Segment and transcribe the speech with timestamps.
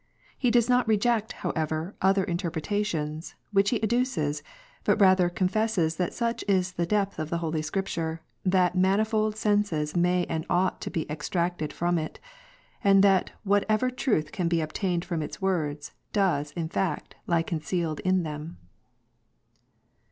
[0.35, 4.41] He does not reject, however, other interpretations, which he adduces,
[4.83, 10.25] but rather confesses that such is the depth of Holy Scripture, that manifold senses may
[10.25, 12.19] and ought to be extracted from it,
[12.83, 17.99] and that whatever truth can be obtained from its words, does, in fact, lie concealed
[17.99, 18.57] in them.